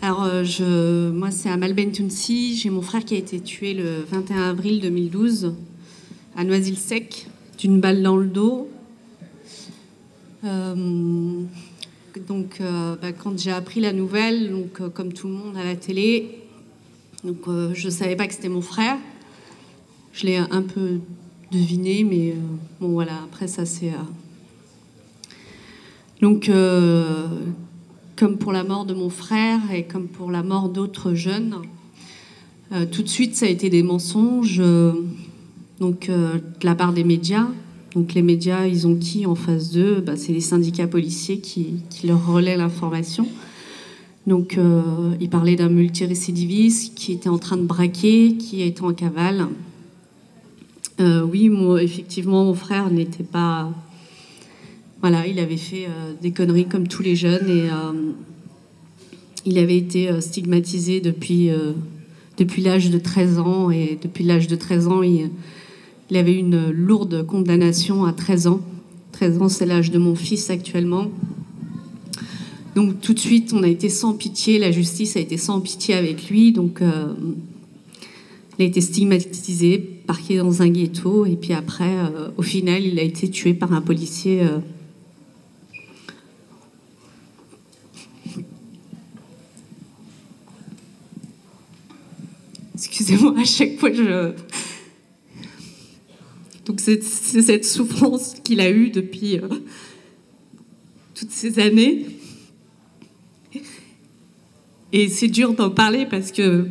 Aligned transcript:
Alors, 0.00 0.22
euh, 0.22 0.44
je, 0.44 1.10
moi, 1.10 1.32
c'est 1.32 1.50
à 1.50 1.56
Malbentounsi. 1.56 2.54
J'ai 2.56 2.70
mon 2.70 2.82
frère 2.82 3.04
qui 3.04 3.16
a 3.16 3.18
été 3.18 3.40
tué 3.40 3.74
le 3.74 4.04
21 4.08 4.50
avril 4.50 4.80
2012 4.80 5.54
à 6.36 6.44
Noisy-le-Sec 6.44 7.26
d'une 7.58 7.80
balle 7.80 8.00
dans 8.00 8.16
le 8.16 8.28
dos. 8.28 8.68
Euh, 10.44 11.42
donc, 12.28 12.60
euh, 12.60 12.94
bah, 13.02 13.10
quand 13.10 13.36
j'ai 13.36 13.50
appris 13.50 13.80
la 13.80 13.92
nouvelle, 13.92 14.52
donc, 14.52 14.88
comme 14.94 15.12
tout 15.12 15.26
le 15.26 15.32
monde 15.34 15.56
à 15.56 15.64
la 15.64 15.74
télé, 15.74 16.42
donc, 17.24 17.38
je 17.74 17.86
ne 17.86 17.90
savais 17.90 18.14
pas 18.14 18.28
que 18.28 18.34
c'était 18.34 18.48
mon 18.48 18.62
frère. 18.62 18.96
Je 20.12 20.26
l'ai 20.26 20.36
un 20.36 20.62
peu 20.62 21.00
deviné, 21.50 22.04
mais 22.04 22.36
bon, 22.80 22.90
voilà, 22.90 23.14
après, 23.24 23.48
ça, 23.48 23.66
c'est. 23.66 23.90
Donc, 26.20 26.48
comme 28.18 28.36
pour 28.36 28.52
la 28.52 28.64
mort 28.64 28.84
de 28.84 28.94
mon 28.94 29.10
frère 29.10 29.60
et 29.72 29.84
comme 29.84 30.08
pour 30.08 30.32
la 30.32 30.42
mort 30.42 30.68
d'autres 30.68 31.14
jeunes, 31.14 31.54
euh, 32.72 32.84
tout 32.84 33.02
de 33.02 33.08
suite, 33.08 33.36
ça 33.36 33.46
a 33.46 33.48
été 33.48 33.70
des 33.70 33.84
mensonges 33.84 34.58
euh, 34.58 34.92
donc, 35.78 36.08
euh, 36.08 36.34
de 36.34 36.66
la 36.66 36.74
part 36.74 36.92
des 36.92 37.04
médias. 37.04 37.46
Donc 37.94 38.14
les 38.14 38.22
médias, 38.22 38.66
ils 38.66 38.86
ont 38.86 38.96
qui 38.96 39.24
en 39.24 39.36
face 39.36 39.70
d'eux? 39.70 40.02
Bah, 40.04 40.16
C'est 40.16 40.32
les 40.32 40.40
syndicats 40.40 40.88
policiers 40.88 41.38
qui, 41.38 41.76
qui 41.90 42.08
leur 42.08 42.26
relaient 42.26 42.56
l'information. 42.56 43.26
Donc 44.26 44.58
euh, 44.58 45.14
ils 45.20 45.30
parlaient 45.30 45.56
d'un 45.56 45.70
multirécidiviste 45.70 46.94
qui 46.96 47.12
était 47.12 47.30
en 47.30 47.38
train 47.38 47.56
de 47.56 47.62
braquer, 47.62 48.34
qui 48.34 48.62
était 48.62 48.82
en 48.82 48.92
cavale. 48.92 49.46
Oui, 51.00 51.48
moi, 51.48 51.80
effectivement, 51.80 52.44
mon 52.44 52.54
frère 52.54 52.90
n'était 52.90 53.22
pas... 53.22 53.70
Voilà, 55.00 55.28
il 55.28 55.38
avait 55.38 55.56
fait 55.56 55.86
euh, 55.86 56.12
des 56.20 56.32
conneries 56.32 56.66
comme 56.66 56.88
tous 56.88 57.02
les 57.02 57.14
jeunes 57.14 57.48
et 57.48 57.70
euh, 57.70 58.12
il 59.44 59.58
avait 59.58 59.76
été 59.76 60.08
euh, 60.08 60.20
stigmatisé 60.20 61.00
depuis, 61.00 61.50
depuis 62.36 62.62
l'âge 62.62 62.90
de 62.90 62.98
13 62.98 63.38
ans. 63.38 63.70
Et 63.70 63.96
depuis 64.02 64.24
l'âge 64.24 64.48
de 64.48 64.56
13 64.56 64.88
ans, 64.88 65.02
il, 65.02 65.30
il 66.10 66.16
avait 66.16 66.34
une 66.34 66.70
lourde 66.70 67.24
condamnation 67.24 68.06
à 68.06 68.12
13 68.12 68.48
ans. 68.48 68.60
13 69.12 69.42
ans, 69.42 69.48
c'est 69.48 69.66
l'âge 69.66 69.92
de 69.92 69.98
mon 69.98 70.16
fils 70.16 70.50
actuellement. 70.50 71.06
Donc 72.74 73.00
tout 73.00 73.14
de 73.14 73.20
suite, 73.20 73.52
on 73.52 73.62
a 73.62 73.68
été 73.68 73.88
sans 73.88 74.14
pitié, 74.14 74.58
la 74.58 74.72
justice 74.72 75.16
a 75.16 75.20
été 75.20 75.36
sans 75.36 75.60
pitié 75.60 75.94
avec 75.94 76.28
lui. 76.28 76.52
Donc 76.52 76.80
il 78.58 78.62
a 78.62 78.66
été 78.66 78.80
stigmatisé, 78.80 79.78
parqué 79.78 80.38
dans 80.38 80.62
un 80.62 80.68
ghetto. 80.68 81.24
Et 81.24 81.36
puis 81.36 81.52
après, 81.52 81.94
au 82.36 82.42
final, 82.42 82.84
il 82.84 82.98
a 82.98 83.02
été 83.02 83.28
tué 83.30 83.54
par 83.54 83.72
un 83.72 83.80
policier. 83.80 84.42
euh, 84.42 84.58
Excusez-moi, 93.08 93.40
à 93.40 93.44
chaque 93.44 93.78
fois, 93.78 93.90
je... 93.90 94.32
Donc 96.66 96.78
c'est 96.78 97.02
cette 97.02 97.64
souffrance 97.64 98.34
qu'il 98.44 98.60
a 98.60 98.70
eue 98.70 98.90
depuis 98.90 99.38
euh, 99.38 99.48
toutes 101.14 101.30
ces 101.30 101.58
années. 101.58 102.04
Et 104.92 105.08
c'est 105.08 105.28
dur 105.28 105.54
d'en 105.54 105.70
parler 105.70 106.04
parce 106.04 106.32
que 106.32 106.66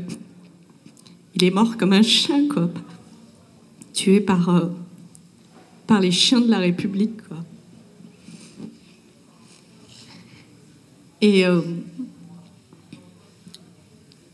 il 1.34 1.44
est 1.44 1.50
mort 1.50 1.76
comme 1.76 1.94
un 1.94 2.04
chien, 2.04 2.48
quoi. 2.48 2.70
Tué 3.94 4.22
par, 4.22 4.50
euh, 4.50 4.68
par 5.88 6.00
les 6.00 6.12
chiens 6.12 6.42
de 6.42 6.52
la 6.52 6.60
République, 6.60 7.28
quoi. 7.28 7.38
Et 11.22 11.48
euh, 11.48 11.62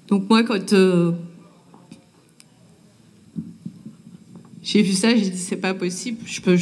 donc 0.09 0.29
moi, 0.29 0.43
quand 0.43 0.73
j'ai 4.73 4.81
vu 4.81 4.93
ça, 4.93 5.15
j'ai 5.15 5.29
dit 5.29 5.37
c'est 5.37 5.57
pas 5.57 5.75
possible. 5.75 6.17
Je 6.25 6.41
peux, 6.41 6.57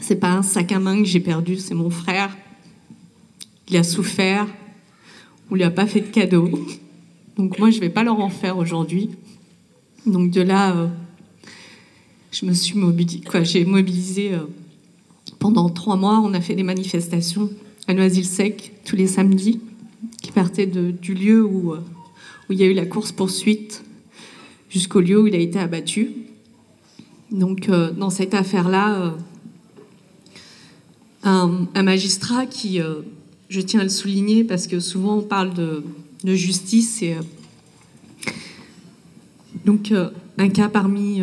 c'est 0.00 0.14
pas 0.14 0.30
un 0.30 0.42
sac 0.44 0.70
à 0.70 0.78
main 0.78 1.02
que 1.02 1.04
j'ai 1.04 1.18
perdu, 1.18 1.56
c'est 1.56 1.74
mon 1.74 1.90
frère. 1.90 2.36
Il 3.68 3.76
a 3.76 3.82
souffert. 3.82 4.46
On 5.50 5.56
lui 5.56 5.64
a 5.64 5.72
pas 5.72 5.86
fait 5.86 6.00
de 6.00 6.06
cadeau. 6.06 6.48
Donc 7.36 7.58
moi, 7.58 7.70
je 7.70 7.80
vais 7.80 7.88
pas 7.90 8.04
leur 8.04 8.20
en 8.20 8.28
faire 8.28 8.56
aujourd'hui. 8.56 9.10
Donc 10.06 10.30
de 10.30 10.42
là, 10.42 10.76
euh, 10.76 10.86
je 12.30 12.46
me 12.46 12.52
suis 12.52 12.78
mobilisée. 12.78 13.24
J'ai 13.42 13.64
mobilisé 13.64 14.34
euh, 14.34 14.46
pendant 15.40 15.70
trois 15.70 15.96
mois. 15.96 16.20
On 16.20 16.34
a 16.34 16.40
fait 16.40 16.54
des 16.54 16.62
manifestations 16.62 17.50
à 17.88 17.94
Noisy-le-Sec 17.94 18.74
tous 18.84 18.94
les 18.94 19.08
samedis, 19.08 19.58
qui 20.22 20.30
partaient 20.30 20.68
du 20.68 21.14
lieu 21.14 21.44
où, 21.44 21.72
euh, 21.72 21.80
où 22.48 22.52
il 22.52 22.60
y 22.60 22.62
a 22.62 22.66
eu 22.66 22.74
la 22.74 22.86
course 22.86 23.10
poursuite 23.10 23.82
jusqu'au 24.68 25.00
lieu 25.00 25.20
où 25.20 25.26
il 25.26 25.34
a 25.34 25.38
été 25.38 25.58
abattu. 25.58 26.29
Donc, 27.30 27.68
euh, 27.68 27.92
dans 27.92 28.10
cette 28.10 28.34
affaire-là, 28.34 29.14
euh, 31.24 31.66
un, 31.74 31.82
magistrat 31.82 32.46
qui, 32.46 32.80
euh, 32.80 33.02
je 33.48 33.60
tiens 33.60 33.80
à 33.80 33.84
le 33.84 33.88
souligner 33.88 34.42
parce 34.42 34.66
que 34.66 34.80
souvent 34.80 35.18
on 35.18 35.22
parle 35.22 35.54
de, 35.54 35.84
justice 36.22 37.02
et 37.02 37.16
donc 39.64 39.92
un 40.36 40.48
cas 40.50 40.68
parmi 40.68 41.22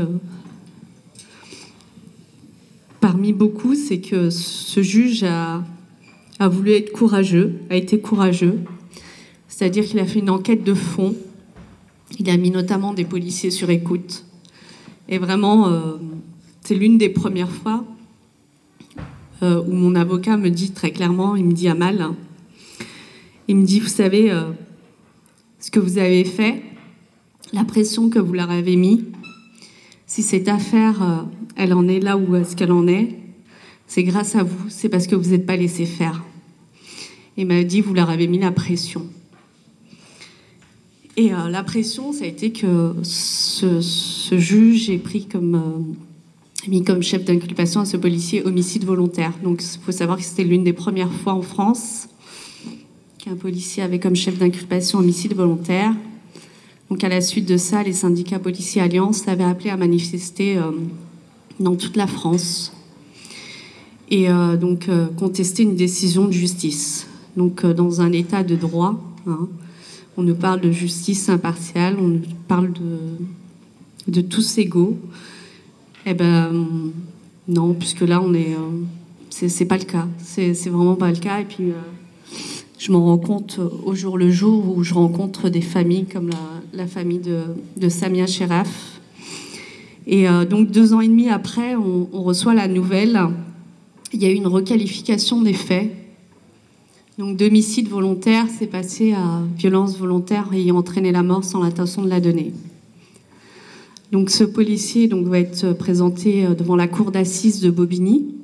beaucoup, 3.33 3.75
c'est 3.75 3.99
que 3.99 4.31
ce 4.31 4.81
juge 4.81 5.23
a, 5.23 5.63
a 6.39 6.47
voulu 6.47 6.71
être 6.71 6.91
courageux, 6.91 7.59
a 7.69 7.75
été 7.75 7.99
courageux, 7.99 8.59
c'est-à-dire 9.47 9.85
qu'il 9.85 9.99
a 9.99 10.05
fait 10.05 10.19
une 10.19 10.29
enquête 10.29 10.63
de 10.63 10.73
fond. 10.73 11.15
Il 12.19 12.29
a 12.29 12.37
mis 12.37 12.51
notamment 12.51 12.93
des 12.93 13.05
policiers 13.05 13.51
sur 13.51 13.69
écoute. 13.69 14.26
Et 15.09 15.19
vraiment, 15.19 15.67
euh, 15.67 15.97
c'est 16.61 16.75
l'une 16.75 16.97
des 16.97 17.09
premières 17.09 17.51
fois 17.51 17.85
euh, 19.41 19.63
où 19.65 19.71
mon 19.71 19.95
avocat 19.95 20.35
me 20.35 20.49
dit 20.49 20.71
très 20.71 20.91
clairement, 20.91 21.35
il 21.35 21.45
me 21.45 21.53
dit 21.53 21.69
à 21.69 21.75
mal, 21.75 22.09
il 23.47 23.55
me 23.55 23.65
dit, 23.65 23.79
vous 23.79 23.87
savez, 23.87 24.31
euh, 24.31 24.51
ce 25.59 25.71
que 25.71 25.79
vous 25.79 25.97
avez 25.97 26.25
fait, 26.25 26.61
la 27.53 27.63
pression 27.63 28.09
que 28.09 28.19
vous 28.19 28.33
leur 28.33 28.51
avez 28.51 28.75
mis, 28.75 29.05
si 30.05 30.23
cette 30.23 30.49
affaire, 30.49 31.25
elle 31.55 31.73
en 31.73 31.87
est 31.87 31.99
là 31.99 32.17
où 32.17 32.35
est-ce 32.35 32.55
qu'elle 32.55 32.71
en 32.71 32.87
est, 32.87 33.17
c'est 33.87 34.03
grâce 34.03 34.35
à 34.35 34.43
vous, 34.43 34.69
c'est 34.69 34.89
parce 34.89 35.07
que 35.07 35.15
vous 35.15 35.31
n'êtes 35.31 35.45
pas 35.45 35.55
laissé 35.55 35.85
faire. 35.85 36.23
Il 37.37 37.47
m'a 37.47 37.63
dit, 37.63 37.79
vous 37.79 37.93
leur 37.93 38.09
avez 38.09 38.27
mis 38.27 38.39
la 38.39 38.51
pression. 38.51 39.07
Et 41.15 41.29
la 41.29 41.63
pression, 41.63 42.11
ça 42.13 42.25
a 42.25 42.27
été 42.27 42.51
que 42.51 42.95
ce, 43.03 43.81
ce 44.27 44.37
juge 44.37 44.89
est 44.89 44.97
pris 44.97 45.25
comme, 45.25 45.55
euh, 45.55 46.67
mis 46.67 46.83
comme 46.83 47.01
chef 47.01 47.23
d'inculpation 47.23 47.79
à 47.79 47.85
ce 47.85 47.95
policier 47.95 48.43
homicide 48.43 48.83
volontaire. 48.83 49.31
Donc 49.41 49.63
il 49.63 49.79
faut 49.79 49.93
savoir 49.93 50.17
que 50.17 50.23
c'était 50.23 50.43
l'une 50.43 50.65
des 50.65 50.73
premières 50.73 51.13
fois 51.13 51.33
en 51.33 51.41
France 51.41 52.09
qu'un 53.19 53.35
policier 53.35 53.83
avait 53.83 53.99
comme 53.99 54.17
chef 54.17 54.37
d'inculpation 54.37 54.99
homicide 54.99 55.33
volontaire. 55.33 55.93
Donc 56.89 57.05
à 57.05 57.09
la 57.09 57.21
suite 57.21 57.47
de 57.47 57.55
ça, 57.55 57.83
les 57.83 57.93
syndicats 57.93 58.39
policiers 58.39 58.81
Alliance 58.81 59.25
l'avaient 59.25 59.45
appelé 59.45 59.69
à 59.69 59.77
manifester 59.77 60.57
euh, 60.57 60.71
dans 61.61 61.75
toute 61.75 61.95
la 61.95 62.07
France 62.07 62.73
et 64.09 64.29
euh, 64.29 64.57
donc 64.57 64.89
contester 65.17 65.63
une 65.63 65.75
décision 65.75 66.25
de 66.25 66.33
justice. 66.33 67.07
Donc 67.37 67.65
dans 67.65 68.01
un 68.01 68.11
état 68.11 68.43
de 68.43 68.57
droit, 68.57 69.01
hein, 69.25 69.47
on 70.17 70.23
nous 70.23 70.35
parle 70.35 70.59
de 70.59 70.71
justice 70.71 71.29
impartiale, 71.29 71.95
on 71.97 72.19
parle 72.49 72.73
de, 72.73 72.97
de 74.07 74.21
tous 74.21 74.57
égaux. 74.57 74.97
Eh 76.05 76.13
ben 76.13 76.91
non, 77.47 77.73
puisque 77.73 78.01
là 78.01 78.21
on 78.21 78.33
est, 78.33 78.53
euh, 78.53 79.47
c'est 79.47 79.65
pas 79.65 79.77
le 79.77 79.85
cas. 79.85 80.07
C'est 80.19 80.51
vraiment 80.69 80.95
pas 80.95 81.09
le 81.09 81.17
cas. 81.17 81.39
Et 81.39 81.45
puis 81.45 81.71
euh, 81.71 81.81
je 82.77 82.91
m'en 82.91 83.05
rends 83.05 83.17
compte 83.17 83.59
au 83.85 83.95
jour 83.95 84.17
le 84.17 84.29
jour 84.29 84.77
où 84.77 84.83
je 84.83 84.93
rencontre 84.93 85.49
des 85.49 85.61
familles 85.61 86.05
comme 86.05 86.29
la, 86.73 86.87
famille 86.87 87.19
de, 87.19 87.89
Samia 87.89 88.27
Sheraf. 88.27 88.99
Et 90.05 90.27
euh, 90.27 90.45
donc 90.45 90.71
deux 90.71 90.93
ans 90.93 91.01
et 91.01 91.07
demi 91.07 91.29
après, 91.29 91.75
on, 91.75 92.21
reçoit 92.21 92.53
la 92.53 92.67
nouvelle. 92.67 93.19
Il 94.13 94.21
y 94.21 94.25
a 94.25 94.29
eu 94.29 94.35
une 94.35 94.47
requalification 94.47 95.41
des 95.41 95.53
faits. 95.53 95.91
Donc 97.17 97.35
d'homicide 97.35 97.87
volontaire, 97.87 98.45
c'est 98.59 98.67
passé 98.67 99.13
à 99.13 99.41
violence 99.57 99.97
volontaire 99.97 100.49
ayant 100.53 100.77
entraîné 100.77 101.11
la 101.11 101.23
mort 101.23 101.43
sans 101.43 101.63
l'intention 101.63 102.03
de 102.03 102.09
la 102.09 102.19
donner. 102.19 102.53
Donc 104.11 104.29
ce 104.29 104.43
policier 104.43 105.07
va 105.07 105.39
être 105.39 105.73
présenté 105.73 106.45
euh, 106.45 106.53
devant 106.53 106.75
la 106.75 106.87
cour 106.87 107.11
d'assises 107.11 107.61
de 107.61 107.69
Bobigny. 107.69 108.35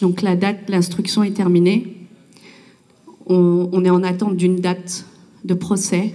Donc 0.00 0.22
la 0.22 0.36
date 0.36 0.68
l'instruction 0.68 1.22
est 1.22 1.32
terminée. 1.32 1.94
On, 3.30 3.84
est 3.84 3.90
en 3.90 4.02
attente 4.02 4.36
d'une 4.36 4.56
date 4.56 5.04
de 5.44 5.52
procès 5.52 6.14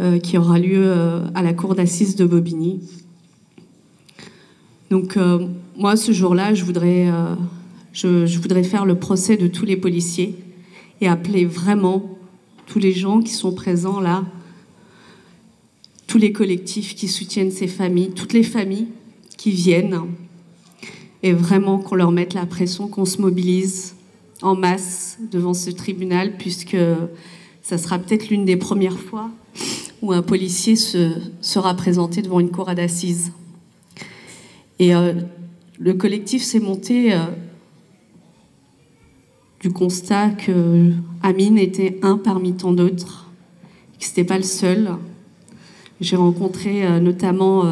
euh, 0.00 0.18
qui 0.18 0.38
aura 0.38 0.58
lieu 0.58 0.82
euh, 0.82 1.24
à 1.36 1.42
la 1.42 1.52
cour 1.52 1.76
d'assises 1.76 2.16
de 2.16 2.24
Bobigny. 2.24 2.80
Donc 4.90 5.16
euh, 5.16 5.46
moi, 5.76 5.96
ce 5.96 6.10
jour-là, 6.10 6.50
euh, 6.52 7.34
je, 7.92 8.26
je 8.26 8.38
voudrais 8.40 8.64
faire 8.64 8.84
le 8.84 8.96
procès 8.96 9.36
de 9.36 9.46
tous 9.46 9.64
les 9.64 9.76
policiers 9.76 10.34
et 11.00 11.06
appeler 11.06 11.44
vraiment 11.44 12.18
tous 12.66 12.80
les 12.80 12.92
gens 12.92 13.20
qui 13.20 13.32
sont 13.32 13.54
présents 13.54 14.00
là, 14.00 14.24
tous 16.10 16.18
les 16.18 16.32
collectifs 16.32 16.96
qui 16.96 17.06
soutiennent 17.06 17.52
ces 17.52 17.68
familles, 17.68 18.10
toutes 18.10 18.32
les 18.32 18.42
familles 18.42 18.88
qui 19.36 19.52
viennent, 19.52 19.96
et 21.22 21.32
vraiment 21.32 21.78
qu'on 21.78 21.94
leur 21.94 22.10
mette 22.10 22.34
la 22.34 22.46
pression, 22.46 22.88
qu'on 22.88 23.04
se 23.04 23.22
mobilise 23.22 23.94
en 24.42 24.56
masse 24.56 25.18
devant 25.30 25.54
ce 25.54 25.70
tribunal, 25.70 26.36
puisque 26.36 26.76
ça 27.62 27.78
sera 27.78 28.00
peut-être 28.00 28.28
l'une 28.28 28.44
des 28.44 28.56
premières 28.56 28.98
fois 28.98 29.30
où 30.02 30.12
un 30.12 30.22
policier 30.22 30.74
se, 30.74 31.12
sera 31.42 31.74
présenté 31.74 32.22
devant 32.22 32.40
une 32.40 32.50
cour 32.50 32.66
d'assises. 32.74 33.30
Et 34.80 34.96
euh, 34.96 35.12
le 35.78 35.94
collectif 35.94 36.42
s'est 36.42 36.58
monté 36.58 37.14
euh, 37.14 37.18
du 39.60 39.70
constat 39.70 40.30
que 40.30 40.90
Amine 41.22 41.56
était 41.56 42.00
un 42.02 42.18
parmi 42.18 42.54
tant 42.54 42.72
d'autres, 42.72 43.30
que 44.00 44.04
ce 44.04 44.10
n'était 44.10 44.24
pas 44.24 44.38
le 44.38 44.42
seul. 44.42 44.96
J'ai 46.00 46.16
rencontré 46.16 46.86
euh, 46.86 47.00
notamment 47.00 47.64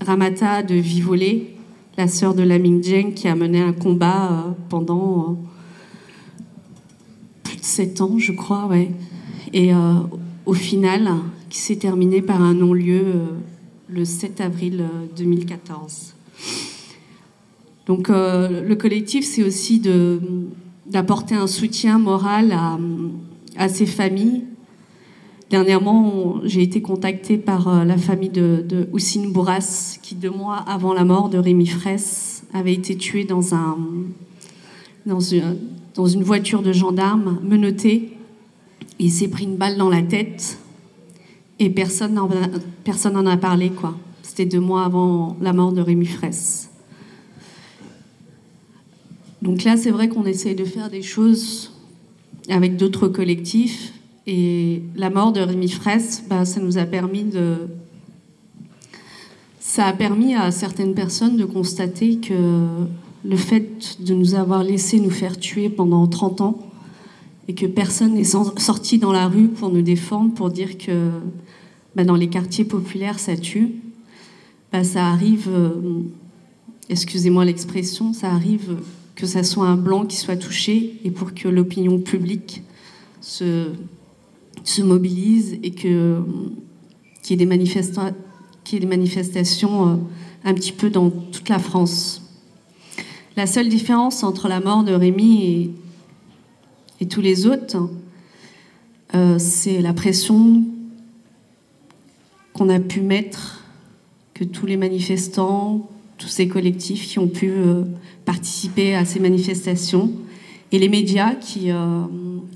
Ramata 0.00 0.62
de 0.62 0.74
Vivolé, 0.74 1.56
la 1.96 2.08
sœur 2.08 2.34
de 2.34 2.42
Lamine 2.42 2.80
Dieng, 2.80 3.12
qui 3.12 3.28
a 3.28 3.34
mené 3.34 3.60
un 3.60 3.72
combat 3.72 4.56
pendant 4.68 5.36
plus 7.42 7.56
de 7.56 7.64
sept 7.64 8.00
ans, 8.00 8.18
je 8.18 8.32
crois, 8.32 8.66
ouais. 8.66 8.90
Et 9.52 9.70
au 10.46 10.54
final, 10.54 11.12
qui 11.48 11.58
s'est 11.58 11.76
terminé 11.76 12.20
par 12.20 12.42
un 12.42 12.54
non-lieu 12.54 13.04
le 13.88 14.04
7 14.04 14.40
avril 14.40 14.84
2014. 15.16 16.14
Donc 17.86 18.08
euh, 18.08 18.66
le 18.66 18.76
collectif, 18.76 19.24
c'est 19.24 19.42
aussi 19.42 19.80
d'apporter 20.86 21.34
un 21.34 21.46
soutien 21.46 21.98
moral 21.98 22.52
à, 22.52 22.78
à 23.56 23.68
ces 23.68 23.86
familles. 23.86 24.44
Dernièrement, 25.50 26.40
j'ai 26.44 26.62
été 26.62 26.80
contactée 26.80 27.36
par 27.36 27.68
euh, 27.68 27.84
la 27.84 27.98
famille 27.98 28.30
de, 28.30 28.88
Houssine 28.92 29.30
Bourras, 29.30 29.98
qui 30.02 30.14
deux 30.14 30.30
mois 30.30 30.56
avant 30.56 30.94
la 30.94 31.04
mort 31.04 31.28
de 31.28 31.38
Rémi 31.38 31.66
Fraisse 31.66 32.44
avait 32.52 32.72
été 32.72 32.96
tué 32.96 33.24
dans, 33.24 33.54
un, 33.54 33.76
dans, 35.06 35.20
une, 35.20 36.22
voiture 36.22 36.62
de 36.62 36.72
gendarme 36.72 37.38
menotté. 37.42 38.16
Il 38.98 39.10
s'est 39.10 39.28
pris 39.28 39.44
une 39.44 39.56
balle 39.56 39.76
dans 39.76 39.90
la 39.90 40.02
tête 40.02 40.58
et 41.58 41.68
personne 41.68 42.14
n'en 42.14 43.26
a 43.26 43.36
parlé. 43.36 43.70
C'était 44.22 44.46
deux 44.46 44.60
mois 44.60 44.84
avant 44.84 45.36
la 45.40 45.52
mort 45.52 45.72
de 45.72 45.80
Rémi 45.80 46.06
Fraisse. 46.06 46.70
Donc 49.42 49.62
là, 49.64 49.76
c'est 49.76 49.90
vrai 49.90 50.08
qu'on 50.08 50.24
essaye 50.24 50.54
de 50.54 50.64
faire 50.64 50.88
des 50.88 51.02
choses 51.02 51.70
avec 52.48 52.76
d'autres 52.76 53.08
collectifs. 53.08 53.93
Et 54.26 54.82
la 54.96 55.10
mort 55.10 55.32
de 55.32 55.40
Rémi 55.40 55.68
Fraisse, 55.68 56.24
bah, 56.28 56.44
ça 56.44 56.60
nous 56.60 56.78
a 56.78 56.84
permis 56.84 57.24
de. 57.24 57.68
Ça 59.60 59.86
a 59.86 59.92
permis 59.92 60.34
à 60.34 60.50
certaines 60.50 60.94
personnes 60.94 61.36
de 61.36 61.44
constater 61.44 62.18
que 62.18 62.66
le 63.24 63.36
fait 63.36 64.02
de 64.02 64.14
nous 64.14 64.34
avoir 64.34 64.62
laissé 64.62 65.00
nous 65.00 65.10
faire 65.10 65.38
tuer 65.38 65.68
pendant 65.68 66.06
30 66.06 66.40
ans 66.42 66.58
et 67.48 67.54
que 67.54 67.66
personne 67.66 68.14
n'est 68.14 68.24
sorti 68.24 68.98
dans 68.98 69.12
la 69.12 69.26
rue 69.26 69.48
pour 69.48 69.70
nous 69.70 69.82
défendre, 69.82 70.32
pour 70.32 70.50
dire 70.50 70.78
que 70.78 71.10
bah, 71.96 72.04
dans 72.04 72.16
les 72.16 72.28
quartiers 72.28 72.64
populaires, 72.64 73.18
ça 73.18 73.36
tue, 73.36 73.72
bah, 74.72 74.84
ça 74.84 75.06
arrive, 75.06 75.48
euh, 75.48 76.02
excusez-moi 76.88 77.44
l'expression, 77.44 78.12
ça 78.12 78.30
arrive 78.30 78.76
que 79.14 79.26
ça 79.26 79.42
soit 79.42 79.66
un 79.66 79.76
blanc 79.76 80.04
qui 80.06 80.16
soit 80.16 80.36
touché 80.36 80.98
et 81.04 81.10
pour 81.10 81.34
que 81.34 81.48
l'opinion 81.48 81.98
publique 81.98 82.62
se, 83.20 83.68
se 84.64 84.82
mobilise 84.82 85.58
et 85.62 85.70
que 85.70 86.22
qu'il 87.22 87.40
y 87.40 87.42
ait 87.42 87.46
des, 87.46 87.54
ait 87.54 88.80
des 88.80 88.86
manifestations 88.86 89.88
euh, 89.88 89.96
un 90.44 90.54
petit 90.54 90.72
peu 90.72 90.90
dans 90.90 91.10
toute 91.10 91.48
la 91.48 91.58
France. 91.58 92.22
La 93.36 93.46
seule 93.46 93.68
différence 93.68 94.22
entre 94.22 94.48
la 94.48 94.60
mort 94.60 94.84
de 94.84 94.92
Rémi 94.92 95.72
et, 97.00 97.06
tous 97.08 97.20
les 97.20 97.46
autres, 97.46 97.90
euh, 99.14 99.38
c'est 99.38 99.82
la 99.82 99.92
pression 99.92 100.62
qu'on 102.54 102.68
a 102.68 102.80
pu 102.80 103.00
mettre, 103.00 103.64
que 104.32 104.44
tous 104.44 104.66
les 104.66 104.76
manifestants, 104.76 105.90
tous 106.18 106.28
ces 106.28 106.48
collectifs 106.48 107.08
qui 107.08 107.18
ont 107.18 107.28
pu 107.28 107.50
euh, 107.50 107.82
participer 108.24 108.94
à 108.94 109.04
ces 109.04 109.20
manifestations 109.20 110.12
et 110.72 110.78
les 110.78 110.88
médias 110.88 111.34
qui, 111.34 111.70
euh, 111.70 112.04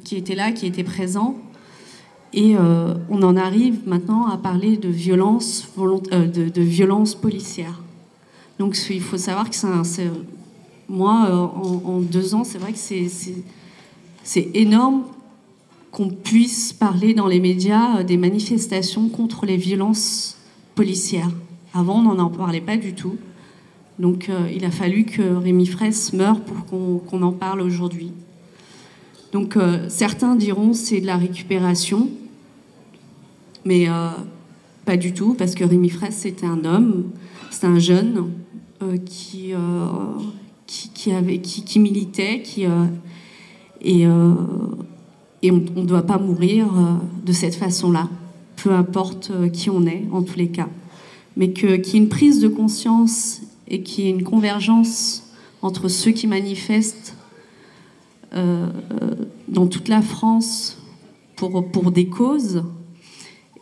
qui 0.05 0.17
étaient 0.17 0.35
là, 0.35 0.53
qui 0.53 0.67
étaient 0.67 0.85
présents. 0.85 1.37
Et 2.33 2.57
euh, 2.57 2.95
on 3.09 3.23
en 3.23 3.37
arrive 3.37 3.81
maintenant 3.87 4.27
à 4.27 4.37
parler 4.37 4.77
de 4.77 4.89
violence, 4.89 5.69
violence 6.57 7.15
policière. 7.15 7.81
Donc 8.59 8.77
il 8.91 9.01
faut 9.01 9.19
savoir 9.19 9.49
que 9.49 9.57
c'est 9.57 10.11
moi, 10.89 11.29
en, 11.31 11.83
en, 11.85 12.01
deux 12.01 12.35
ans, 12.35 12.45
c'est 12.45 12.59
vrai 12.59 12.73
que 12.73 12.79
c'est 12.79 14.51
énorme 14.55 15.05
qu'on 15.91 16.09
puisse 16.09 16.73
parler 16.73 17.15
dans 17.15 17.27
les 17.27 17.41
médias 17.41 18.03
des 18.03 18.17
manifestations 18.17 19.09
contre 19.09 19.47
les 19.47 19.57
violences 19.57 20.37
policières. 20.75 21.31
Avant, 21.75 21.99
on 21.99 22.15
n'en 22.15 22.31
parlait 22.31 22.61
pas 22.61 22.77
du 22.77 22.95
tout. 22.95 23.17
Donc 23.99 24.29
euh, 24.29 24.49
il 24.55 24.65
a 24.65 24.71
fallu 24.71 25.05
que 25.05 25.23
Rémi 25.23 25.67
Fraisse 25.67 26.13
meure 26.13 26.41
pour 26.41 26.65
qu'on 27.05 27.23
en 27.23 27.33
parle 27.33 27.61
aujourd'hui. 27.61 28.13
Donc 29.33 29.57
euh, 29.57 29.87
certains 29.89 30.37
diront 30.37 30.73
c'est 30.73 31.01
de 31.01 31.07
la 31.07 31.17
récupération, 31.17 32.09
mais 33.65 33.89
euh, 33.89 34.09
pas 34.85 34.97
du 34.97 35.13
tout, 35.13 35.35
parce 35.35 35.55
que 35.55 35.65
Rémi 35.65 35.91
Fraisse 35.91 36.17
c'était 36.19 36.47
un 36.47 36.65
homme, 36.65 37.11
c'est 37.51 37.67
un 37.67 37.79
jeune 37.79 38.31
qui, 39.05 39.53
qui, 40.67 41.13
avait, 41.13 41.39
qui, 41.41 41.79
militait, 41.81 42.43
qui, 42.43 42.65
et, 43.83 44.03
et 44.03 45.51
on 45.51 45.57
ne 45.75 45.85
doit 45.85 46.05
pas 46.05 46.19
mourir 46.19 46.69
de 47.27 47.33
cette 47.33 47.57
façon-là, 47.57 48.09
peu 48.55 48.71
importe 48.71 49.33
qui 49.53 49.69
on 49.69 49.85
est 49.85 50.05
en 50.13 50.23
tous 50.23 50.37
les 50.37 50.47
cas. 50.47 50.69
Mais 51.37 51.53
qu'il 51.53 51.71
y 51.71 51.73
ait 51.73 51.99
une 51.99 52.09
prise 52.09 52.39
de 52.39 52.47
conscience 52.47 53.41
et 53.67 53.83
qu'il 53.83 54.05
y 54.05 54.07
ait 54.07 54.13
une 54.13 54.23
convergence 54.23 55.25
entre 55.63 55.89
ceux 55.89 56.13
qui 56.13 56.27
manifestent 56.27 57.15
euh, 57.15 57.15
euh, 57.15 57.28
dans 58.33 59.67
toute 59.67 59.89
la 59.89 60.03
France 60.03 60.79
pour, 61.37 61.67
pour 61.71 61.91
des 61.93 62.07
causes 62.07 62.63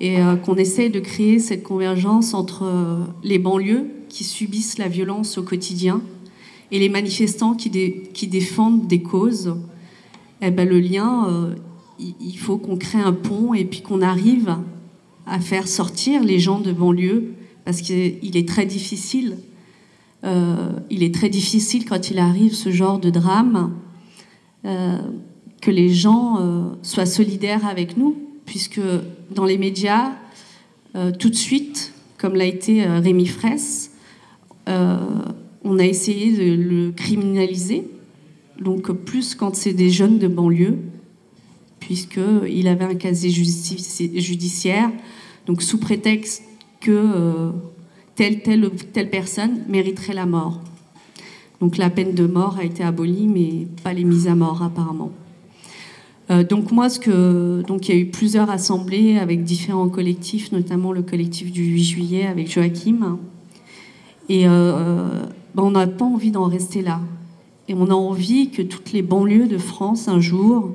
et 0.00 0.20
euh, 0.20 0.36
qu'on 0.36 0.56
essaie 0.56 0.88
de 0.88 1.00
créer 1.00 1.38
cette 1.38 1.62
convergence 1.62 2.34
entre 2.34 3.06
les 3.22 3.38
banlieues 3.38 3.86
qui 4.08 4.24
subissent 4.24 4.78
la 4.78 4.88
violence 4.88 5.38
au 5.38 5.42
quotidien 5.42 6.02
et 6.72 6.78
les 6.78 6.88
manifestants 6.88 7.54
qui, 7.54 7.70
qui 8.12 8.26
défendent 8.26 8.86
des 8.86 9.02
causes. 9.02 9.54
Eh 10.42 10.50
ben, 10.50 10.68
le 10.68 10.80
lien, 10.80 11.54
il 11.98 12.36
faut 12.36 12.58
qu'on 12.58 12.76
crée 12.76 13.00
un 13.00 13.12
pont 13.12 13.54
et 13.54 13.64
puis 13.64 13.80
qu'on 13.80 14.02
arrive 14.02 14.56
à 15.26 15.40
faire 15.40 15.68
sortir 15.68 16.22
les 16.22 16.38
gens 16.38 16.60
de 16.60 16.72
banlieue 16.72 17.34
parce 17.64 17.80
qu'il 17.80 18.36
est 18.36 18.48
très 18.48 18.66
difficile 18.66 19.36
euh, 20.24 20.72
il 20.90 21.02
est 21.02 21.14
très 21.14 21.28
difficile 21.28 21.84
quand 21.84 22.10
il 22.10 22.18
arrive 22.18 22.54
ce 22.54 22.70
genre 22.70 22.98
de 22.98 23.10
drame 23.10 23.56
euh, 23.56 23.85
que 25.60 25.70
les 25.70 25.88
gens 25.88 26.38
euh, 26.38 26.68
soient 26.82 27.06
solidaires 27.06 27.66
avec 27.66 27.96
nous, 27.96 28.16
puisque 28.44 28.80
dans 29.30 29.44
les 29.44 29.58
médias, 29.58 30.12
tout 31.18 31.28
de 31.28 31.34
suite, 31.34 31.92
comme 32.16 32.36
l'a 32.36 32.46
été 32.46 32.86
Rémi 32.86 33.26
Fraisse, 33.26 33.90
on 34.66 35.78
a 35.78 35.84
essayé 35.84 36.32
de 36.32 36.62
le 36.62 36.92
criminaliser, 36.92 37.86
donc 38.60 38.90
plus 38.92 39.34
quand 39.34 39.54
c'est 39.54 39.74
des 39.74 39.90
jeunes 39.90 40.18
de 40.18 40.28
banlieue, 40.28 40.78
puisqu'il 41.80 42.68
avait 42.68 42.84
un 42.84 42.94
casier 42.94 43.30
judiciaire, 43.30 44.90
donc 45.46 45.60
sous 45.60 45.78
prétexte 45.78 46.44
que 46.80 47.50
telle, 48.14 48.42
telle 48.42 48.70
telle 48.92 49.10
personne 49.10 49.64
mériterait 49.68 50.14
la 50.14 50.24
mort. 50.24 50.62
Donc 51.60 51.76
la 51.78 51.90
peine 51.90 52.14
de 52.14 52.26
mort 52.26 52.56
a 52.58 52.64
été 52.64 52.82
abolie, 52.82 53.28
mais 53.28 53.66
pas 53.82 53.92
les 53.92 54.04
mises 54.04 54.28
à 54.28 54.34
mort 54.34 54.62
apparemment. 54.62 55.10
Euh, 56.30 56.44
donc 56.44 56.72
moi, 56.72 56.88
ce 56.88 56.98
que, 56.98 57.62
donc 57.66 57.88
il 57.88 57.94
y 57.94 57.98
a 57.98 58.00
eu 58.00 58.06
plusieurs 58.06 58.50
assemblées 58.50 59.18
avec 59.18 59.44
différents 59.44 59.88
collectifs, 59.88 60.52
notamment 60.52 60.92
le 60.92 61.02
collectif 61.02 61.52
du 61.52 61.64
8 61.64 61.82
juillet 61.82 62.26
avec 62.26 62.50
Joachim. 62.50 63.18
Et 64.28 64.48
euh, 64.48 65.24
ben, 65.54 65.62
on 65.62 65.70
n'a 65.70 65.86
pas 65.86 66.04
envie 66.04 66.30
d'en 66.30 66.44
rester 66.44 66.82
là. 66.82 67.00
Et 67.68 67.74
on 67.74 67.86
a 67.86 67.94
envie 67.94 68.50
que 68.50 68.62
toutes 68.62 68.92
les 68.92 69.02
banlieues 69.02 69.48
de 69.48 69.58
France, 69.58 70.08
un 70.08 70.20
jour, 70.20 70.72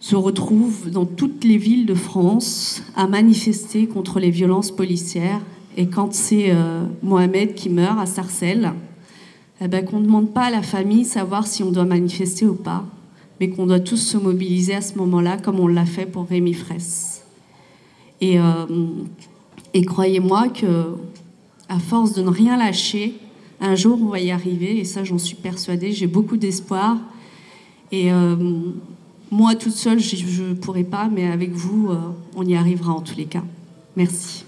se 0.00 0.16
retrouvent 0.16 0.90
dans 0.90 1.06
toutes 1.06 1.44
les 1.44 1.56
villes 1.56 1.86
de 1.86 1.94
France 1.94 2.82
à 2.96 3.06
manifester 3.06 3.86
contre 3.86 4.18
les 4.18 4.30
violences 4.30 4.72
policières 4.72 5.40
et 5.76 5.86
quand 5.86 6.12
c'est 6.12 6.50
euh, 6.50 6.84
Mohamed 7.02 7.54
qui 7.54 7.70
meurt 7.70 7.98
à 7.98 8.06
Sarcelles, 8.06 8.72
eh 9.60 9.68
ben, 9.68 9.84
qu'on 9.84 10.00
ne 10.00 10.06
demande 10.06 10.32
pas 10.32 10.46
à 10.46 10.50
la 10.50 10.62
famille 10.62 11.04
savoir 11.04 11.46
si 11.46 11.62
on 11.62 11.70
doit 11.70 11.84
manifester 11.84 12.46
ou 12.46 12.54
pas, 12.54 12.84
mais 13.40 13.48
qu'on 13.50 13.66
doit 13.66 13.80
tous 13.80 13.96
se 13.96 14.16
mobiliser 14.16 14.74
à 14.74 14.80
ce 14.80 14.96
moment-là, 14.98 15.36
comme 15.36 15.60
on 15.60 15.68
l'a 15.68 15.86
fait 15.86 16.06
pour 16.06 16.26
Rémi 16.26 16.54
Fraisse. 16.54 17.24
Et, 18.20 18.38
euh, 18.38 18.66
croyez-moi 19.86 20.48
que, 20.48 20.94
à 21.68 21.78
force 21.78 22.12
de 22.14 22.22
ne 22.22 22.28
rien 22.28 22.56
lâcher, 22.56 23.14
un 23.60 23.74
jour 23.74 23.98
on 24.02 24.06
va 24.06 24.20
y 24.20 24.30
arriver, 24.30 24.78
et 24.78 24.84
ça 24.84 25.04
j'en 25.04 25.18
suis 25.18 25.36
persuadée, 25.36 25.92
j'ai 25.92 26.06
beaucoup 26.06 26.36
d'espoir. 26.36 26.98
Et 27.90 28.12
euh, 28.12 28.36
moi 29.30 29.54
toute 29.54 29.74
seule, 29.74 30.00
je 30.00 30.42
ne 30.42 30.54
pourrai 30.54 30.84
pas, 30.84 31.08
mais 31.08 31.26
avec 31.30 31.52
vous, 31.52 31.88
euh, 31.90 31.96
on 32.36 32.44
y 32.46 32.54
arrivera 32.54 32.92
en 32.92 33.00
tous 33.00 33.16
les 33.16 33.26
cas. 33.26 33.44
Merci. 33.96 34.44